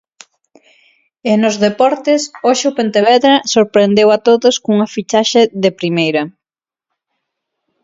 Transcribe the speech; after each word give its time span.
E 1.31 1.33
nos 1.41 1.55
deportes, 1.65 2.21
hoxe 2.47 2.65
o 2.67 2.75
Pontevedra 2.79 3.33
sorprendeu 3.53 4.07
a 4.11 4.17
todos 4.27 4.55
cunha 4.63 4.91
fichaxe 4.95 5.41
de 5.63 5.69
primeira. 5.79 6.23